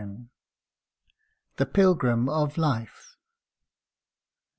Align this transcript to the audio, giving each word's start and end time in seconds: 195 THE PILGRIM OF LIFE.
195 0.01 1.57
THE 1.57 1.65
PILGRIM 1.71 2.27
OF 2.27 2.57
LIFE. 2.57 3.17